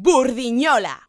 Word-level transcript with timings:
Burdiñola. 0.00 1.08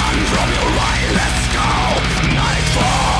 run 0.00 0.18
from 0.32 0.48
your 0.56 0.68
right, 0.80 1.06
let's 1.14 1.44
go. 1.54 2.34
Nightfall 2.34 3.19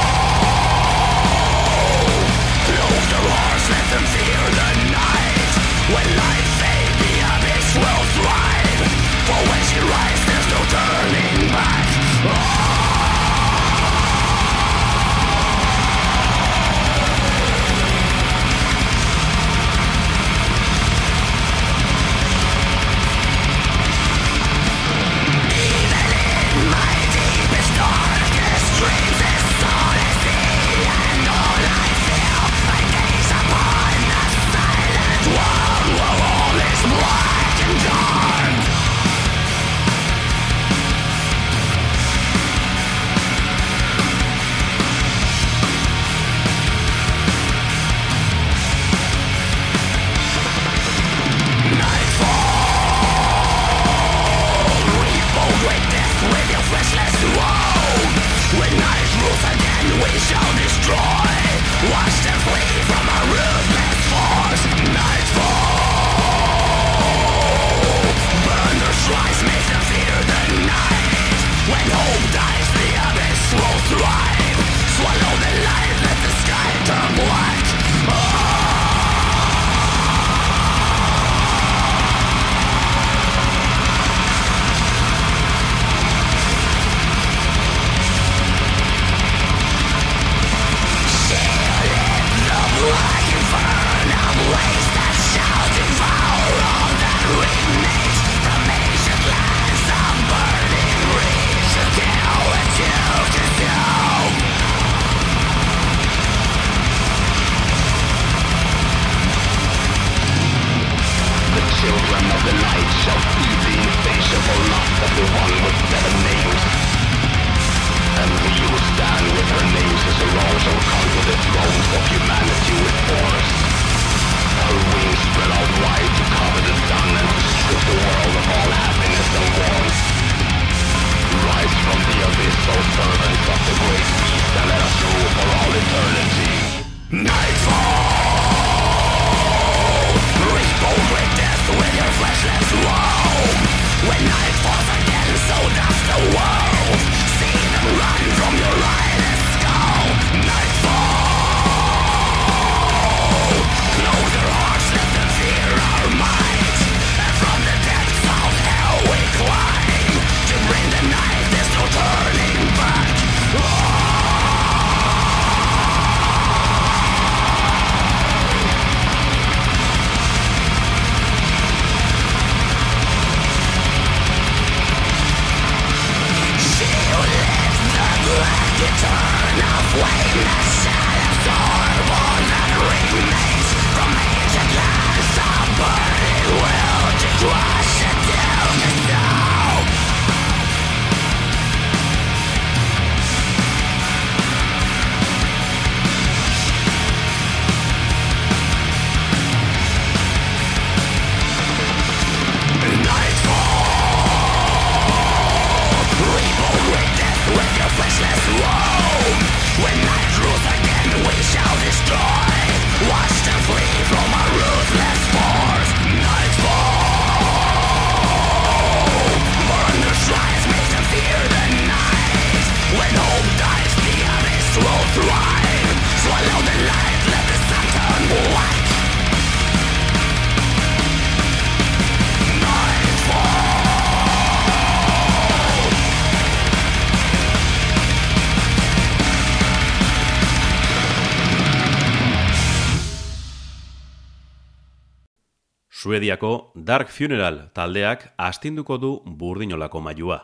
Suediako 246.00 246.73
Dark 246.75 247.11
Funeral 247.12 247.58
taldeak 247.76 248.23
astinduko 248.41 248.97
du 248.97 249.08
burdinolako 249.26 250.00
mailua. 250.00 250.38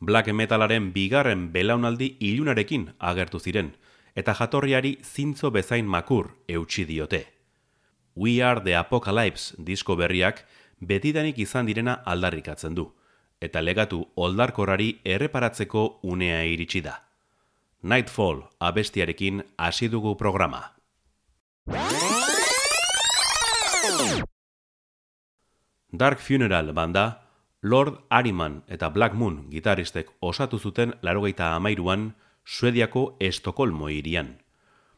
Black 0.00 0.28
metalaren 0.36 0.90
bigarren 0.92 1.46
belaunaldi 1.54 2.10
ilunarekin 2.20 2.90
agertu 3.00 3.40
ziren, 3.40 3.70
eta 4.14 4.34
jatorriari 4.36 4.98
zintzo 5.00 5.50
bezain 5.50 5.88
makur 5.88 6.34
eutxi 6.46 6.84
diote. 6.84 7.22
We 8.16 8.42
Are 8.44 8.60
the 8.60 8.76
Apocalypse 8.76 9.56
disko 9.56 9.96
berriak 9.96 10.44
betidanik 10.78 11.38
izan 11.38 11.64
direna 11.72 12.02
aldarrikatzen 12.04 12.76
du, 12.76 12.90
eta 13.40 13.62
legatu 13.64 14.02
oldarkorrari 14.16 14.98
erreparatzeko 15.04 15.86
unea 16.02 16.42
iritsi 16.44 16.84
da. 16.84 16.98
Nightfall 17.82 18.44
abestiarekin 18.60 19.40
hasi 19.56 19.88
dugu 19.88 20.18
programa. 20.18 20.66
Dark 25.92 26.20
Funeral 26.20 26.72
banda, 26.72 27.28
Lord 27.60 28.06
Ariman 28.08 28.62
eta 28.66 28.88
Black 28.88 29.12
Moon 29.12 29.50
gitaristek 29.52 30.08
osatu 30.24 30.56
zuten 30.58 30.94
larogeita 31.02 31.50
amairuan 31.52 32.14
Suediako 32.46 33.18
Estokolmo 33.20 33.90
irian. 33.92 34.38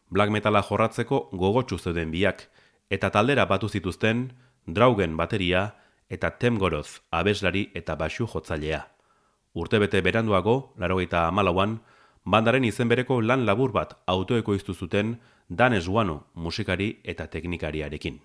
Black 0.08 0.31
Metala 0.31 0.62
jorratzeko 0.62 1.31
gogotsu 1.32 1.81
zeuden 1.82 2.14
biak, 2.14 2.46
eta 2.91 3.11
taldera 3.11 3.49
batu 3.50 3.69
zituzten 3.69 4.32
Draugen 4.67 5.17
bateria 5.17 5.75
eta 6.08 6.31
Temgoroz 6.38 7.00
abeslari 7.11 7.73
eta 7.75 7.97
basu 7.99 8.31
jotzailea. 8.31 8.87
Urtebete 9.52 10.00
beranduago, 10.00 10.75
larogeita 10.79 11.26
amalauan, 11.26 11.81
bandaren 12.25 12.64
izen 12.64 12.88
bereko 12.88 13.20
lan 13.20 13.44
labur 13.47 13.73
bat 13.73 13.99
autoeko 14.06 14.55
iztu 14.55 14.75
zuten 14.75 15.19
Dan 15.49 15.75
Esguano 15.75 16.29
musikari 16.35 17.00
eta 17.02 17.26
teknikariarekin. 17.26 18.20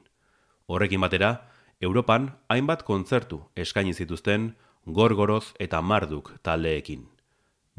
Horrekin 0.67 1.01
batera, 1.01 1.49
Europan 1.81 2.31
hainbat 2.51 2.83
kontzertu 2.83 3.37
eskaini 3.55 3.93
zituzten 3.93 4.49
gorgoroz 4.85 5.53
eta 5.59 5.81
marduk 5.81 6.33
taldeekin. 6.43 7.05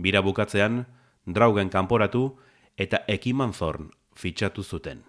Bira 0.00 0.22
bukatzean, 0.24 0.86
draugen 1.26 1.68
kanporatu 1.68 2.38
eta 2.78 3.02
ekiman 3.08 3.52
zorn 3.52 3.90
fitxatu 4.16 4.64
zuten. 4.64 5.02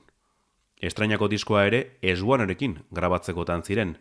Estrainako 0.81 1.29
diskoa 1.31 1.63
ere 1.69 1.79
esguanarekin 2.01 2.81
grabatzekotan 2.91 3.63
ziren, 3.63 3.95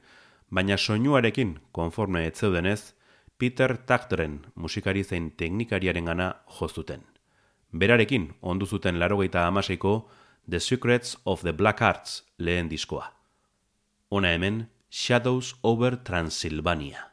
baina 0.50 0.76
soinuarekin 0.76 1.58
konforme 1.72 2.24
etzeudenez, 2.26 2.94
Peter 3.38 3.76
Taktren 3.76 4.40
musikari 4.54 5.04
zein 5.04 5.30
teknikariaren 5.30 6.04
gana 6.04 6.32
jozuten. 6.58 7.06
Berarekin 7.72 8.32
ondu 8.42 8.66
zuten 8.66 8.98
larogeita 8.98 9.46
amaseiko 9.46 10.10
The 10.50 10.58
Secrets 10.60 11.16
of 11.24 11.42
the 11.42 11.52
Black 11.52 11.80
Arts 11.82 12.24
lehen 12.38 12.68
diskoa. 12.68 13.06
Ona 14.10 14.34
hemen, 14.34 14.66
Shadows 14.90 15.54
over 15.62 15.96
Transylvania. 15.96 17.09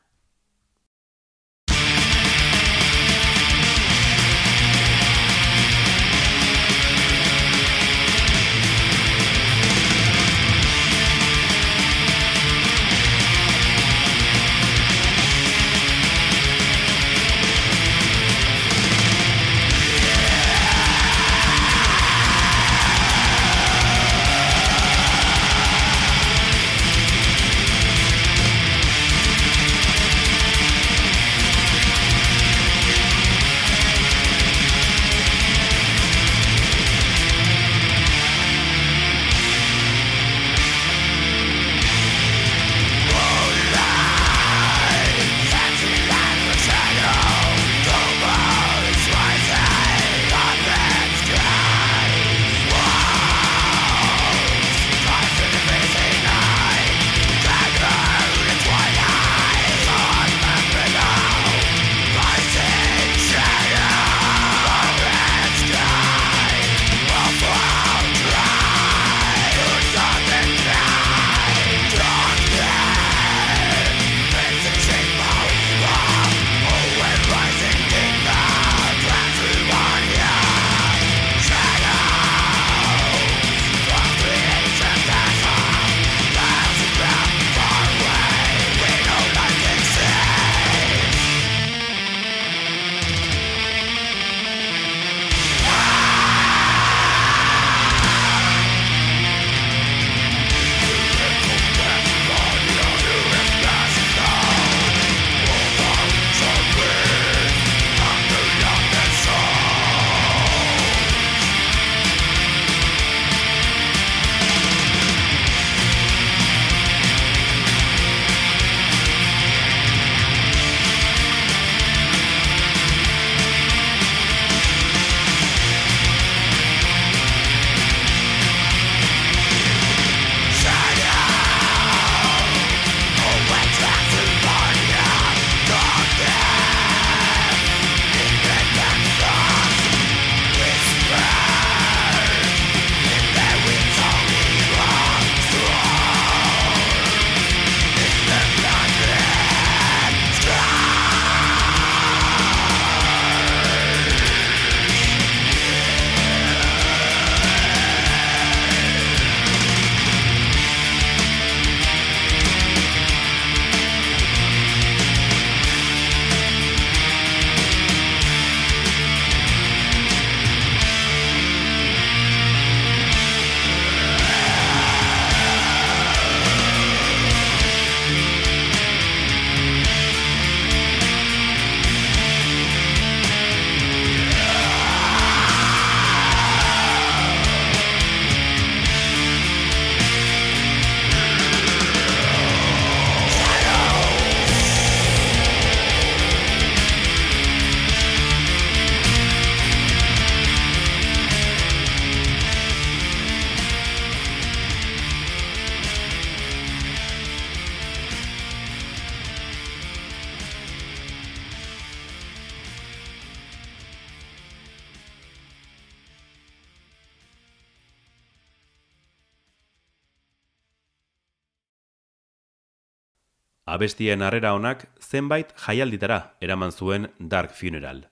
Abestien 223.68 224.21
harrera 224.24 224.54
honak 224.56 224.86
zenbait 225.04 225.50
jaialditara 225.59 226.38
eraman 226.40 226.71
zuen 226.71 227.09
Dark 227.19 227.52
Funeral. 227.52 228.06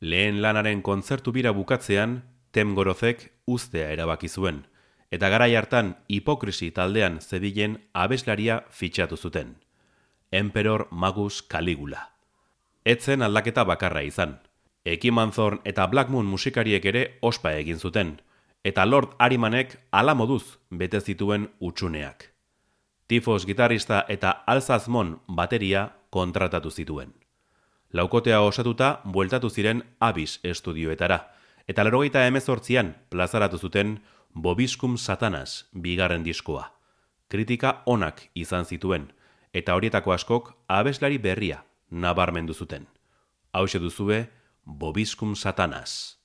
Lehen 0.00 0.40
lanaren 0.42 0.82
kontzertu 0.82 1.30
bira 1.30 1.52
bukatzean, 1.54 2.24
Tem 2.50 2.74
Gorozek 2.74 3.28
ustea 3.46 3.92
erabaki 3.94 4.26
zuen, 4.28 4.64
eta 5.14 5.28
garai 5.30 5.54
hartan 5.54 5.92
hipokrisi 6.08 6.72
taldean 6.74 7.20
zebilen 7.20 7.76
abeslaria 7.94 8.64
fitxatu 8.70 9.16
zuten. 9.16 9.54
Emperor 10.32 10.88
Magus 10.90 11.42
Caligula. 11.42 12.08
Etzen 12.84 13.22
aldaketa 13.22 13.62
bakarra 13.62 14.02
izan. 14.02 14.40
Ekimanzorn 14.84 15.62
eta 15.64 15.86
Black 15.86 16.10
Moon 16.10 16.26
musikariek 16.26 16.84
ere 16.84 17.04
ospa 17.22 17.54
egin 17.54 17.78
zuten, 17.78 18.16
eta 18.64 18.86
Lord 18.86 19.14
Arimanek 19.18 19.78
ala 19.92 20.18
moduz 20.18 20.58
bete 20.70 21.00
zituen 21.00 21.46
utxuneak. 21.60 22.29
Tifos 23.10 23.44
gitarista 23.44 24.04
eta 24.08 24.44
Alzazmon 24.46 25.16
bateria 25.26 25.88
kontratatu 26.14 26.70
zituen. 26.70 27.08
Laukotea 27.92 28.40
osatuta 28.40 29.00
bueltatu 29.04 29.50
ziren 29.50 29.80
Abis 30.00 30.38
estudioetara, 30.44 31.16
eta 31.66 31.82
lerogeita 31.84 32.22
emezortzian 32.30 32.92
plazaratu 33.10 33.58
zuten 33.58 33.96
Bobiskum 34.34 34.94
Satanas 34.96 35.66
bigarren 35.74 36.22
diskoa. 36.22 36.68
Kritika 37.28 37.82
onak 37.86 38.22
izan 38.34 38.64
zituen, 38.64 39.10
eta 39.52 39.74
horietako 39.74 40.14
askok 40.14 40.54
abeslari 40.68 41.18
berria 41.18 41.64
nabarmendu 41.90 42.54
zuten. 42.54 42.86
Hau 43.52 43.66
duzue, 43.66 44.30
Bobiskum 44.64 45.34
Satanas. 45.34 46.19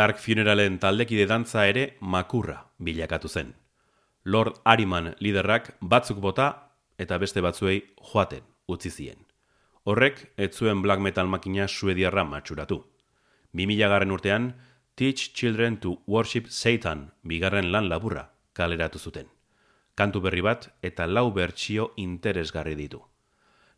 Dark 0.00 0.16
Funeralen 0.16 0.78
taldekide 0.80 1.26
dantza 1.28 1.66
ere 1.68 1.82
makurra 2.00 2.54
bilakatu 2.78 3.28
zen. 3.28 3.50
Lord 4.24 4.62
Ariman 4.64 5.10
liderrak 5.20 5.66
batzuk 5.92 6.22
bota 6.24 6.46
eta 7.04 7.18
beste 7.20 7.42
batzuei 7.44 7.74
joaten 8.12 8.46
utzi 8.72 8.88
zien. 8.94 9.18
Horrek 9.84 10.22
ez 10.38 10.54
zuen 10.56 10.80
black 10.80 11.04
metal 11.04 11.28
makina 11.28 11.66
suediarra 11.68 12.24
matxuratu. 12.24 12.78
2000 13.52 13.90
garren 13.92 14.16
urtean, 14.16 14.54
Teach 14.96 15.34
Children 15.34 15.76
to 15.84 15.98
Worship 16.06 16.48
Satan 16.48 17.10
bigarren 17.22 17.68
lan 17.70 17.90
laburra 17.92 18.30
kaleratu 18.54 18.98
zuten. 18.98 19.28
Kantu 19.94 20.22
berri 20.24 20.40
bat 20.40 20.70
eta 20.80 21.06
lau 21.06 21.28
bertsio 21.30 21.92
interesgarri 21.96 22.74
ditu. 22.74 23.02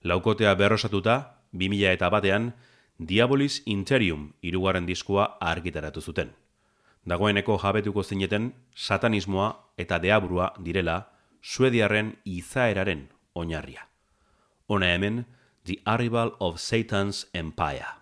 Laukotea 0.05 0.55
berrosatuta, 0.55 1.43
2000 1.51 1.97
eta 1.99 2.11
batean, 2.15 2.53
Diabolis 3.07 3.63
Interium 3.67 4.33
irugarren 4.43 4.87
diskoa 4.87 5.25
argitaratu 5.41 6.01
zuten. 6.01 6.33
Dagoeneko 7.09 7.57
jabetuko 7.59 8.03
zineten 8.03 8.53
satanismoa 8.75 9.49
eta 9.77 9.99
deabrua 9.99 10.53
direla 10.63 10.99
suediarren 11.43 12.17
izaeraren 12.25 13.09
oinarria. 13.35 13.89
Hona 14.69 14.93
hemen, 14.95 15.25
The 15.65 15.81
Arrival 15.85 16.37
of 16.39 16.61
Satan's 16.61 17.27
Empire. 17.35 18.02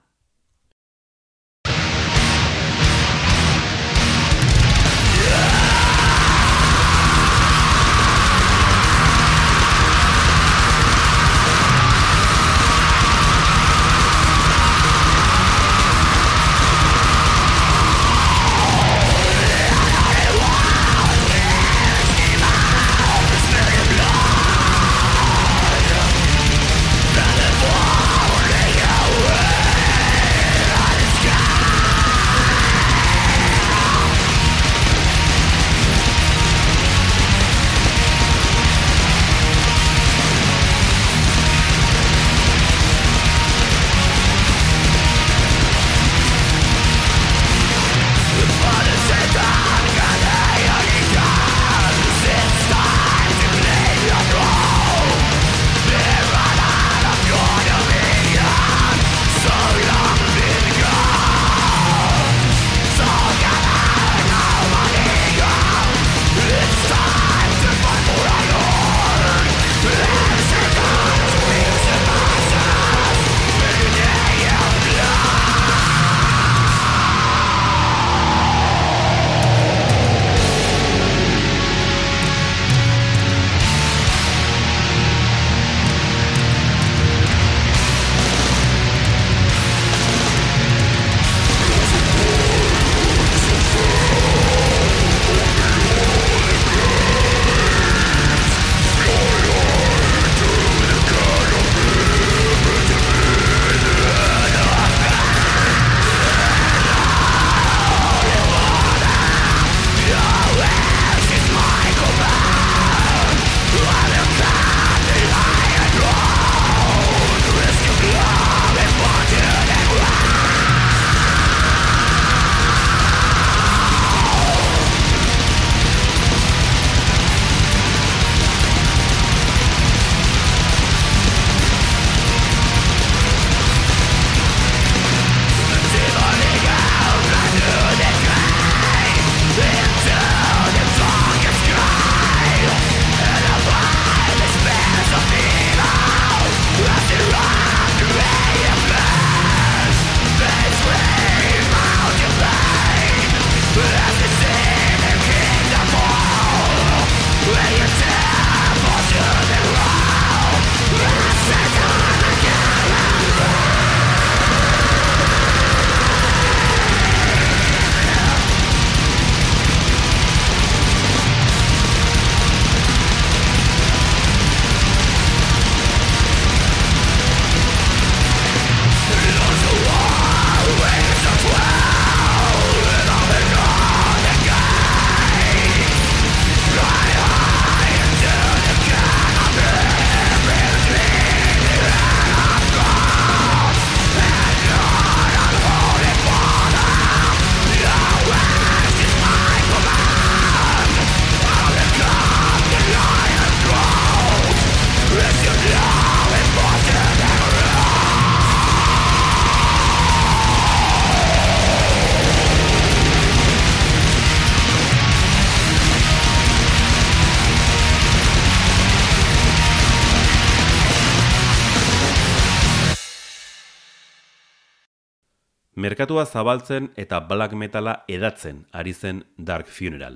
Merkatua 226.00 226.22
zabaltzen 226.24 226.86
eta 226.96 227.18
black 227.28 227.52
metala 227.52 227.92
edatzen 228.08 228.62
ari 228.72 228.94
zen 228.94 229.18
Dark 229.36 229.66
Funeral. 229.68 230.14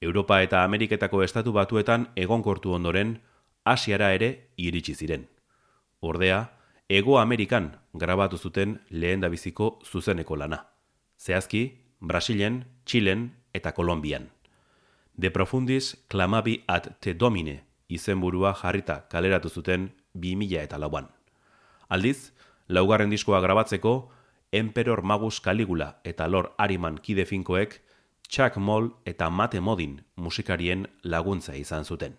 Europa 0.00 0.40
eta 0.42 0.64
Ameriketako 0.64 1.20
estatu 1.22 1.52
batuetan 1.54 2.08
egonkortu 2.18 2.72
ondoren, 2.74 3.20
Asiara 3.64 4.08
ere 4.10 4.48
iritsi 4.56 4.94
ziren. 4.94 5.28
Ordea, 6.00 6.40
Ego 6.88 7.20
Amerikan 7.20 7.68
grabatu 7.94 8.38
zuten 8.38 8.80
lehen 8.90 9.22
dabiziko 9.22 9.78
zuzeneko 9.84 10.34
lana. 10.34 10.58
Zehazki, 11.16 11.62
Brasilen, 12.00 12.64
Txilen 12.84 13.30
eta 13.54 13.70
Kolombian. 13.70 14.32
De 15.14 15.30
profundis 15.30 15.94
clamabi 16.08 16.64
at 16.66 16.90
te 16.98 17.14
domine 17.14 17.60
izenburua 17.86 18.52
jarrita 18.64 19.04
kaleratu 19.14 19.48
zuten 19.48 19.92
2000 20.14 20.66
eta 20.66 20.76
lauan. 20.76 21.06
Aldiz, 21.88 22.32
laugarren 22.66 23.14
diskoa 23.14 23.38
grabatzeko, 23.40 24.10
Emperor 24.54 25.02
Magus 25.02 25.40
Caligula 25.40 26.00
eta 26.04 26.28
Lord 26.28 26.52
Ariman 26.58 27.00
kide 27.02 27.24
finkoek 27.26 27.80
Chuck 28.28 28.56
Moll 28.56 28.92
eta 29.04 29.26
Mate 29.28 29.58
Modin 29.60 30.04
musikarien 30.14 30.86
laguntza 31.02 31.56
izan 31.58 31.84
zuten. 31.84 32.14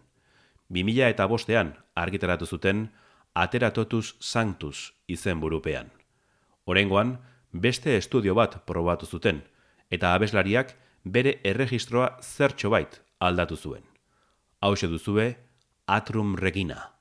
2000 0.67 1.07
eta 1.13 1.27
bostean 1.31 1.77
argitaratu 1.95 2.45
zuten 2.45 2.89
Ateratotus 3.33 4.17
Sanctus 4.19 4.91
izen 5.07 5.39
burupean. 5.39 5.93
Horengoan, 6.65 7.19
beste 7.51 7.95
estudio 7.95 8.35
bat 8.35 8.57
probatu 8.65 9.05
zuten, 9.05 9.43
eta 9.89 10.13
abeslariak 10.13 10.75
bere 11.05 11.39
erregistroa 11.43 12.17
zertxo 12.21 12.69
bait 12.69 12.99
aldatu 13.19 13.55
zuen. 13.55 13.83
Hau 14.59 14.75
duzue, 14.75 15.37
Atrum 15.87 16.35
Regina. 16.35 16.94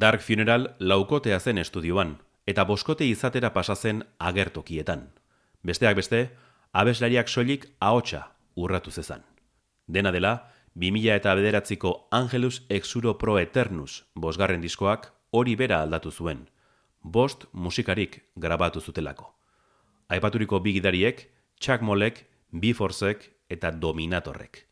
Dark 0.00 0.22
Funeral 0.22 0.76
laukotea 0.78 1.36
zen 1.40 1.58
estudioan, 1.60 2.14
eta 2.48 2.64
boskote 2.64 3.04
izatera 3.04 3.50
pasa 3.52 3.74
zen 3.76 3.98
agertokietan. 4.18 5.02
Besteak 5.60 5.98
beste, 5.98 6.20
abeslariak 6.72 7.28
soilik 7.28 7.66
ahotsa 7.84 8.22
urratu 8.56 8.90
zezan. 8.90 9.26
Dena 9.86 10.08
dela, 10.10 10.32
2000 10.74 11.18
eta 11.20 11.34
bederatziko 11.36 11.92
Angelus 12.16 12.62
Exuro 12.70 13.18
Pro 13.18 13.36
Eternus 13.38 14.06
bosgarren 14.14 14.64
diskoak 14.64 15.10
hori 15.36 15.56
bera 15.60 15.82
aldatu 15.82 16.10
zuen. 16.10 16.46
Bost 17.02 17.44
musikarik 17.52 18.22
grabatu 18.36 18.80
zutelako. 18.80 19.34
Aipaturiko 20.08 20.62
bigidariek, 20.64 21.26
Chuck 21.60 21.82
Molek, 21.82 22.24
Biforzek 22.52 23.28
eta 23.50 23.70
Dominatorrek. 23.70 24.64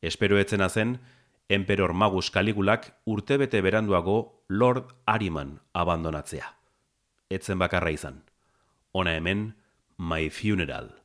Espero 0.00 0.40
etzena 0.40 0.70
zen, 0.70 0.96
Emperor 1.48 1.92
Magus 1.92 2.30
Kaligulak 2.30 2.94
urtebete 3.04 3.60
beranduago 3.60 4.44
Lord 4.48 4.94
Ariman 5.04 5.60
abandonatzea. 5.74 6.54
Etzen 7.28 7.58
bakarra 7.60 7.92
izan. 7.92 8.22
Ona 8.92 9.12
hemen, 9.18 9.54
My 9.98 10.30
Funeral. 10.30 11.03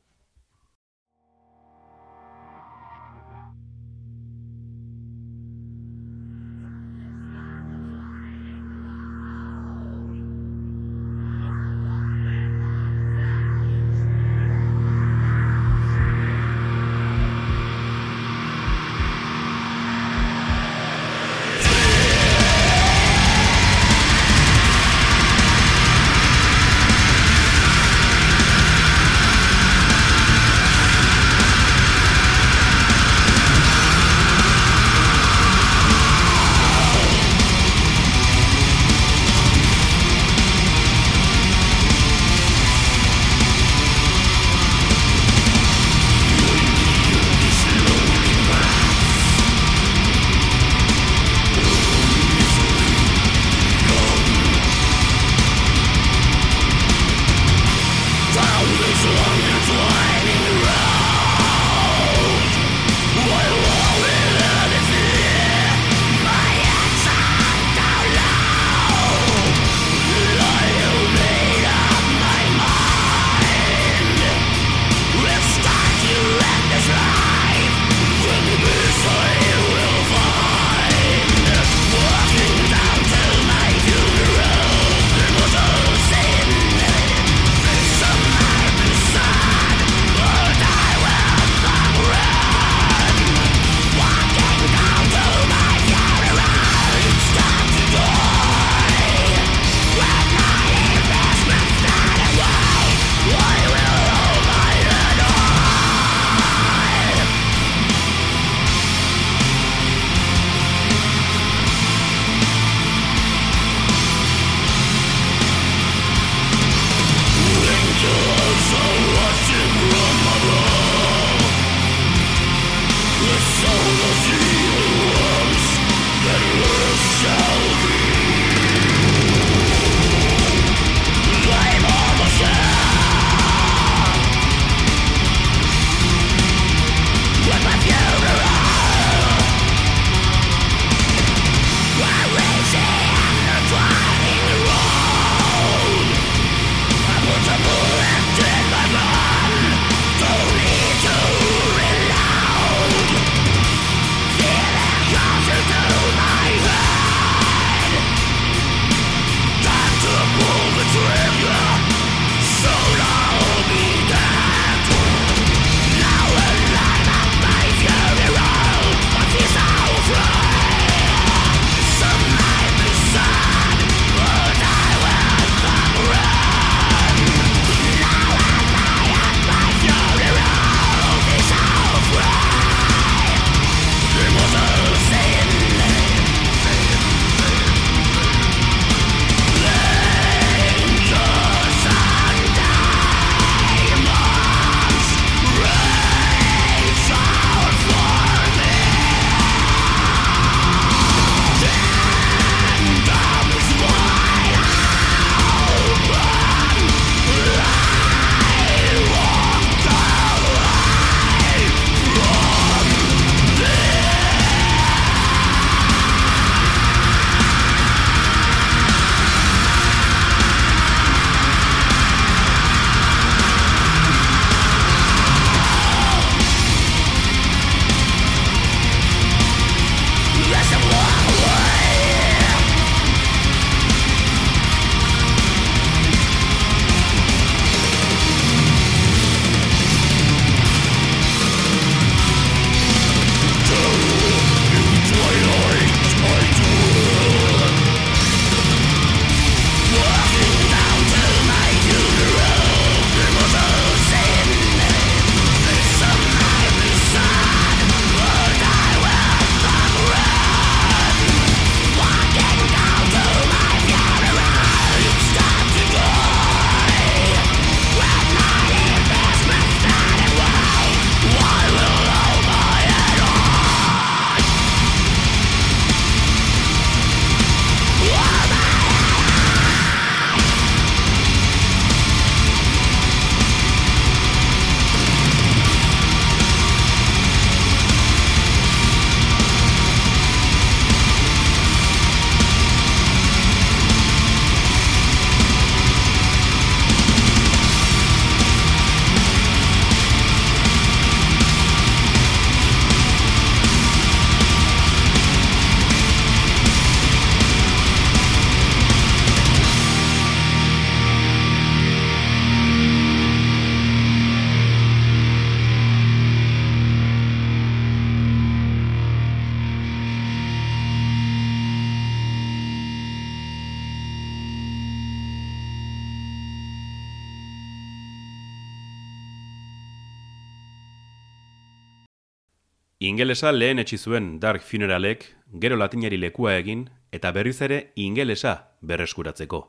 Ingelesa 333.30 333.52
lehen 333.52 333.78
etxi 333.78 333.94
zuen 333.94 334.24
Dark 334.42 334.64
Funeralek 334.66 335.20
gero 335.62 335.76
latinari 335.78 336.16
lekua 336.18 336.56
egin 336.58 336.80
eta 337.14 337.30
berriz 337.30 337.60
ere 337.62 337.92
ingelesa 337.94 338.54
berreskuratzeko. 338.82 339.60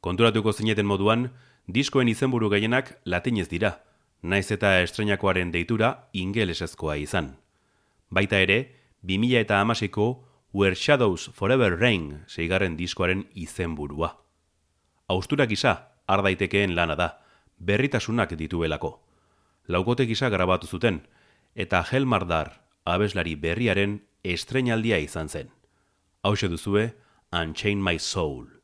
Konturatuko 0.00 0.52
zineten 0.52 0.86
moduan, 0.86 1.24
diskoen 1.66 2.06
izenburu 2.06 2.46
gehienak 2.52 2.92
latinez 3.04 3.48
dira, 3.50 3.72
naiz 4.22 4.52
eta 4.54 4.76
estrenakoaren 4.84 5.50
deitura 5.50 5.88
ingelesezkoa 6.12 6.94
izan. 7.02 7.32
Baita 8.14 8.38
ere, 8.38 8.60
2000 9.02 9.42
eta 9.42 9.58
amasiko 9.58 10.06
Where 10.54 10.78
Shadows 10.78 11.32
Forever 11.34 11.80
Rain 11.80 12.22
zeigarren 12.28 12.78
diskoaren 12.78 13.26
izenburua. 13.34 14.12
Austurak 15.08 15.50
gisa, 15.50 15.74
ardaitekeen 16.06 16.78
lana 16.78 16.94
da, 16.94 17.10
berritasunak 17.58 18.38
dituelako. 18.38 18.94
Laukote 19.66 20.06
gisa 20.06 20.30
grabatu 20.30 20.70
zuten, 20.70 21.02
eta 21.56 21.82
Helmardar 21.82 22.67
abeslari 22.90 23.36
berriaren 23.36 24.00
estrenaldia 24.24 24.98
izan 24.98 25.28
zen. 25.28 25.50
Hau 26.22 26.34
duzue, 26.34 26.94
Unchain 27.32 27.82
My 27.82 27.98
Soul. 27.98 28.58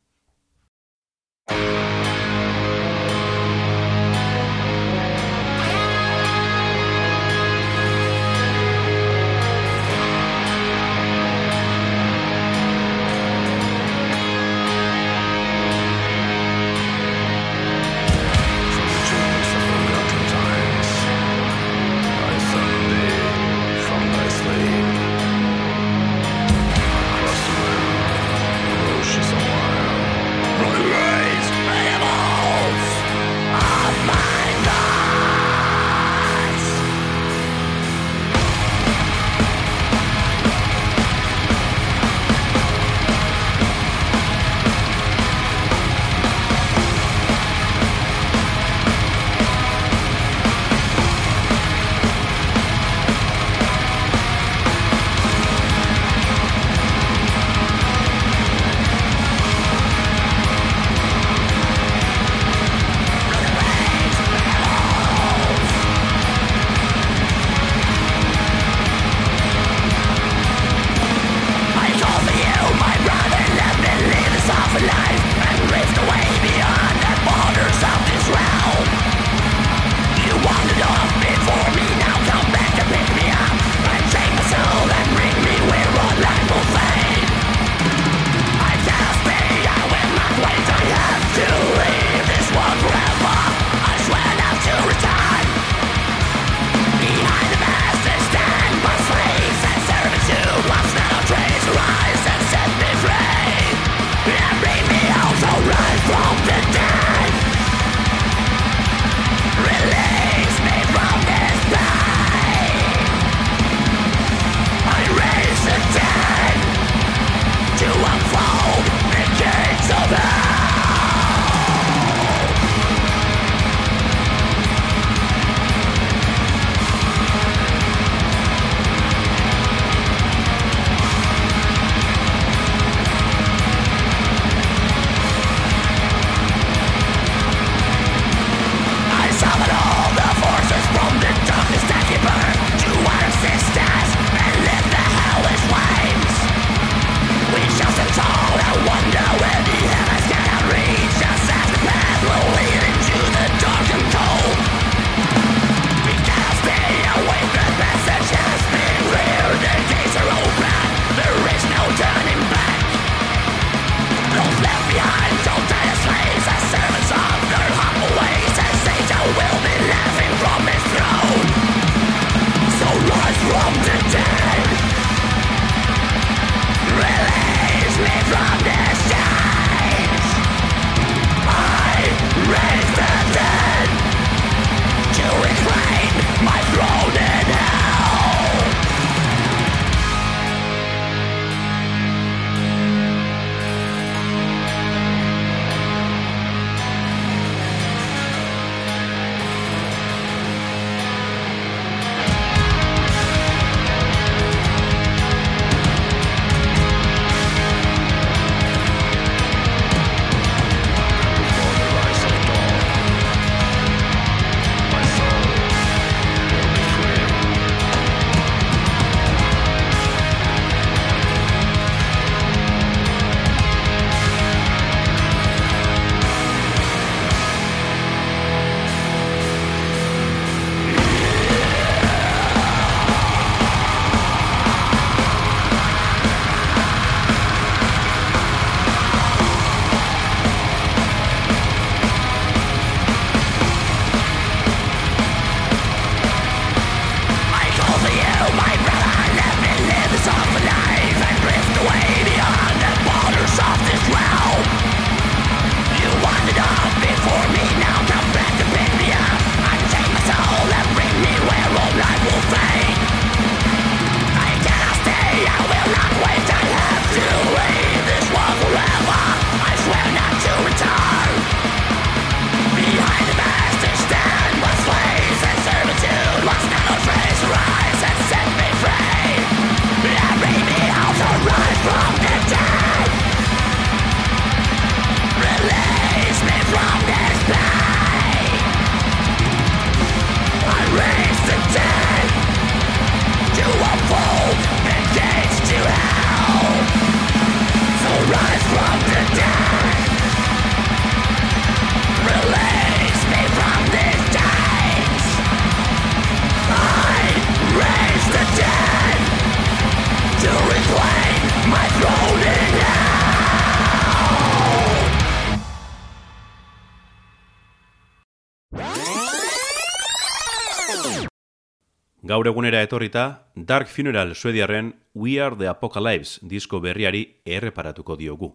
Gaur 322.35 322.49
egunera 322.51 322.81
etorrita, 322.83 323.47
Dark 323.55 323.87
Funeral 323.87 324.35
suediarren 324.35 324.89
We 325.15 325.41
Are 325.41 325.55
The 325.55 325.69
Apocalypse 325.69 326.41
disko 326.43 326.81
berriari 326.83 327.37
erreparatuko 327.47 328.17
diogu. 328.19 328.49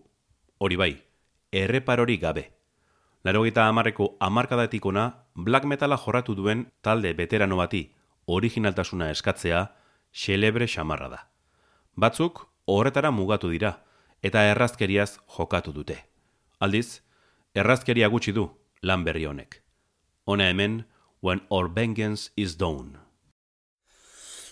Hori 0.58 0.76
bai, 0.76 0.90
erreparori 1.54 2.18
gabe. 2.20 2.44
Laro 3.24 3.46
gita 3.46 3.70
amarreko 3.70 4.18
amarkadatikona 4.20 5.06
black 5.34 5.64
metala 5.64 5.96
jorratu 5.96 6.36
duen 6.36 6.68
talde 6.82 7.14
veterano 7.14 7.56
bati 7.56 7.86
originaltasuna 8.26 9.12
eskatzea 9.16 9.64
xelebre 10.12 10.68
xamarra 10.68 11.08
da. 11.16 11.24
Batzuk 11.96 12.50
horretara 12.66 13.16
mugatu 13.16 13.48
dira 13.48 13.78
eta 14.22 14.44
errazkeriaz 14.52 15.22
jokatu 15.38 15.72
dute. 15.72 16.02
Aldiz, 16.60 17.00
errazkeria 17.56 18.12
gutxi 18.12 18.36
du 18.36 18.50
lan 18.82 19.08
berri 19.08 19.24
honek. 19.24 19.62
Hona 20.26 20.52
hemen, 20.52 20.84
when 21.22 21.48
our 21.50 21.72
vengeance 21.72 22.34
is 22.36 22.58
done. 22.58 23.09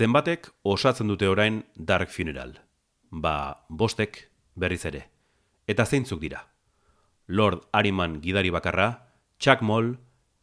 Zenbatek 0.00 0.46
osatzen 0.64 1.10
dute 1.10 1.28
orain 1.28 1.58
Dark 1.76 2.08
Funeral. 2.08 2.54
Ba, 3.12 3.66
bostek 3.68 4.30
berriz 4.56 4.86
ere. 4.88 5.02
Eta 5.68 5.84
zeintzuk 5.84 6.22
dira. 6.22 6.46
Lord 7.28 7.66
Ariman 7.76 8.14
gidari 8.22 8.48
bakarra, 8.48 8.86
Chuck 9.38 9.60
Moll, 9.60 9.98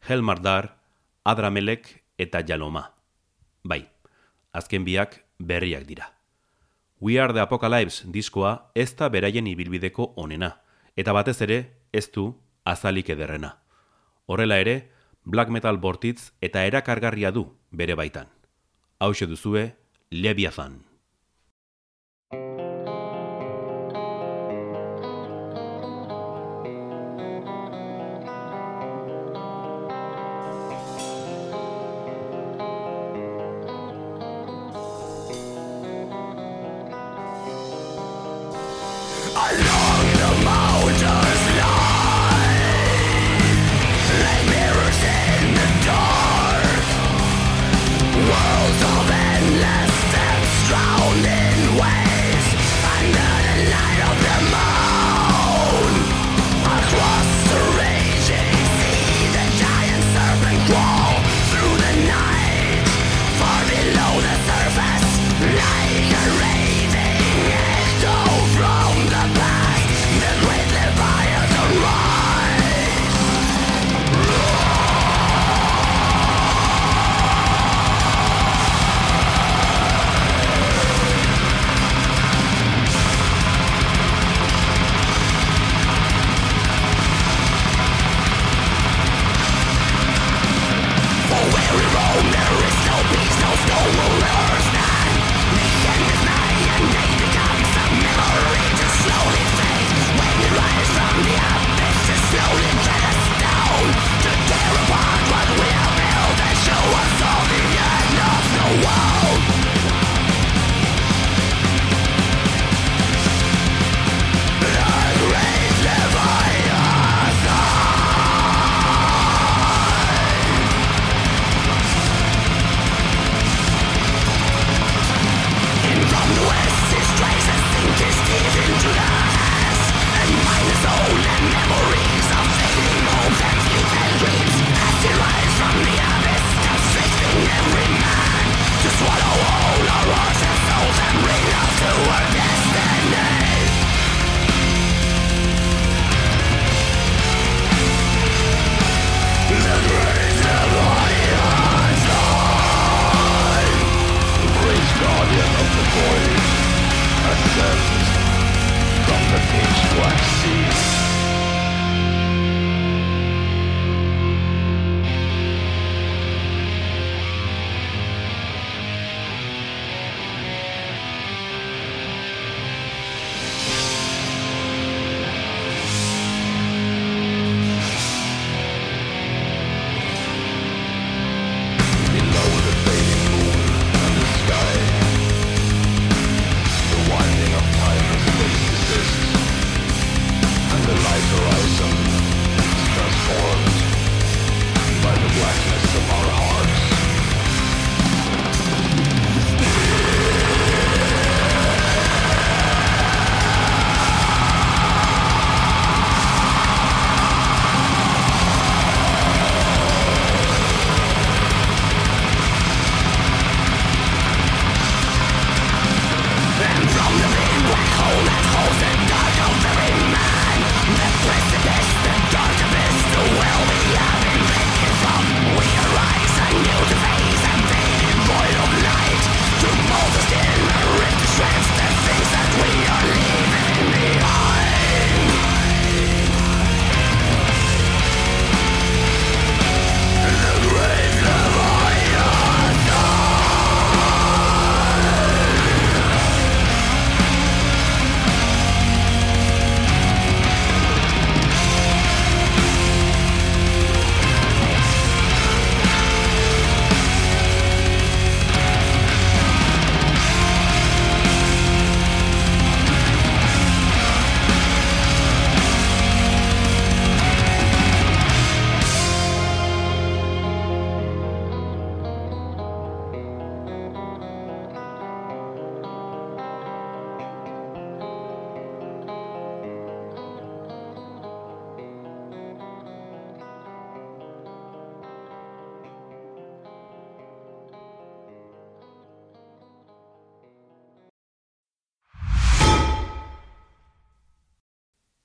Helmardar, 0.06 0.76
Adramelek 1.24 1.90
eta 2.22 2.44
Jaloma. 2.46 2.84
Bai, 3.64 3.80
azken 4.52 4.86
biak 4.86 5.24
berriak 5.40 5.90
dira. 5.90 6.12
We 7.00 7.18
Are 7.18 7.34
The 7.34 7.42
Apocalypse 7.42 8.06
diskoa 8.06 8.70
ez 8.76 8.94
da 8.94 9.10
beraien 9.10 9.50
ibilbideko 9.50 10.12
onena, 10.14 10.60
eta 10.94 11.12
batez 11.12 11.40
ere 11.42 11.60
ez 11.90 12.06
du 12.14 12.30
azalik 12.62 13.10
ederrena. 13.10 13.56
Horrela 14.26 14.62
ere, 14.62 14.80
black 15.24 15.50
metal 15.50 15.82
bortitz 15.82 16.30
eta 16.40 16.62
erakargarria 16.62 17.34
du 17.34 17.48
bere 17.72 17.98
baitan. 17.98 18.37
Hau 19.00 19.12
duzue, 19.30 19.76
Leviathan. 20.10 20.87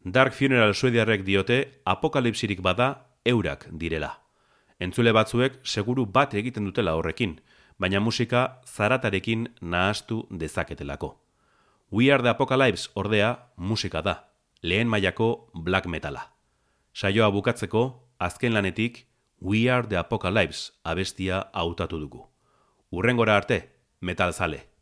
Dark 0.05 0.33
Funeral 0.33 0.73
suediarrek 0.75 1.21
diote 1.23 1.79
apokalipsirik 1.85 2.59
bada 2.61 3.07
eurak 3.23 3.69
direla. 3.71 4.19
Entzule 4.79 5.13
batzuek 5.15 5.61
seguru 5.63 6.03
bat 6.05 6.33
egiten 6.35 6.65
dutela 6.67 6.97
horrekin, 6.97 7.37
baina 7.79 8.01
musika 8.03 8.59
zaratarekin 8.67 9.47
nahastu 9.61 10.25
dezaketelako. 10.29 11.13
We 11.89 12.11
Are 12.11 12.21
The 12.21 12.33
Apocalypse 12.33 12.89
ordea 12.95 13.47
musika 13.55 14.01
da, 14.01 14.27
lehen 14.61 14.89
mailako 14.89 15.49
black 15.53 15.87
metala. 15.87 16.33
Saioa 16.93 17.31
bukatzeko, 17.31 18.09
azken 18.19 18.53
lanetik, 18.53 19.07
We 19.39 19.69
Are 19.71 19.87
The 19.87 19.97
Apocalypse 19.97 20.73
abestia 20.83 21.45
hautatu 21.53 21.99
dugu. 21.99 22.27
Urrengora 22.91 23.37
arte, 23.37 23.69
metal 24.01 24.33
zale. 24.33 24.72